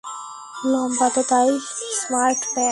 [0.65, 1.49] লম্বা তো তাই,
[1.99, 2.69] স্মার্ট প্যান্ট।